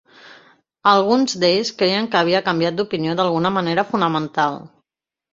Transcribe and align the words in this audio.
Alguns 0.91 1.35
d'ells 1.43 1.69
creien 1.81 2.07
que 2.15 2.21
havia 2.21 2.41
canviat 2.47 2.79
d'opinió 2.79 3.15
d'alguna 3.19 3.51
manera 3.59 3.85
fonamental. 3.91 4.57